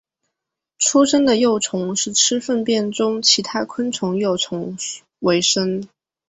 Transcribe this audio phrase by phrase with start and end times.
[0.79, 4.75] 出生的幼虫是吃粪便中其他昆虫幼虫
[5.19, 5.87] 为生。